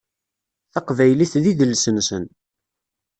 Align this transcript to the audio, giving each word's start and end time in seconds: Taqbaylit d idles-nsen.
Taqbaylit 0.73 1.33
d 1.43 1.43
idles-nsen. 1.51 2.25